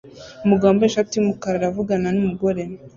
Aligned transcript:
Umugabo 0.45 0.67
wambaye 0.69 0.89
ishati 0.89 1.13
yumukara 1.15 1.55
aravugana 1.57 2.07
numugore 2.15 2.63